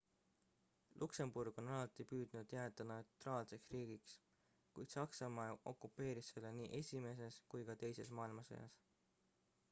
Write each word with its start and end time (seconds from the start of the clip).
luksemburg 1.01 1.57
on 1.63 1.67
alati 1.73 2.05
püüdnud 2.13 2.53
jääda 2.55 2.85
neutraalseks 2.91 3.67
riigiks 3.73 4.15
kuid 4.77 4.89
saksamaa 4.93 5.45
okupeeris 5.73 6.31
selle 6.35 6.53
nii 6.61 6.71
esimeses 6.79 7.37
kui 7.55 7.63
ka 7.69 7.77
teises 7.85 8.11
maailmasõjas 8.21 8.79